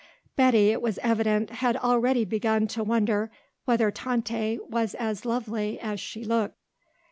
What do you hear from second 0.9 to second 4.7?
evident, had already begun to wonder whether Tante